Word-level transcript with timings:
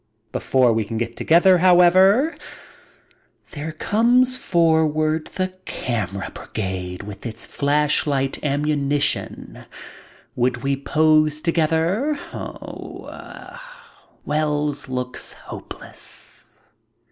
Before 0.31 0.73
we 0.73 0.83
can 0.83 0.97
get 0.97 1.15
together, 1.15 1.59
however, 1.59 2.35
there 3.51 3.71
comes 3.73 4.35
forward 4.35 5.27
the 5.35 5.49
camera 5.65 6.31
brigade 6.33 7.03
with 7.03 7.23
its 7.23 7.45
flashlight 7.45 8.43
ammunition. 8.43 9.65
Would 10.35 10.63
we 10.63 10.75
pose 10.75 11.39
together? 11.39 12.17
Wells 14.25 14.89
looks 14.89 15.33
hopeless. 15.33 16.49